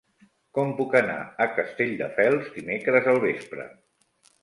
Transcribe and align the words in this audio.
Com 0.57 0.73
puc 0.79 0.95
anar 1.01 1.19
a 1.45 1.47
Castelldefels 1.59 2.51
dimecres 2.59 3.15
al 3.15 3.25
vespre? 3.31 3.73